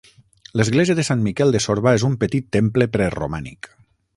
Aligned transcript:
L'església 0.61 0.95
de 0.99 1.03
Sant 1.09 1.21
Miquel 1.27 1.53
de 1.55 1.61
Sorba 1.65 1.93
és 1.99 2.07
un 2.09 2.15
petit 2.25 2.51
temple 2.57 2.89
preromànic. 2.97 3.71